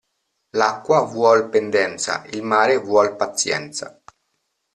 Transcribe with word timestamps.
L'acqua 0.57 1.01
vuol 1.03 1.47
pendenza 1.49 2.23
il 2.31 2.41
mare 2.41 2.77
vuol 2.77 3.15
pazienza. 3.15 4.01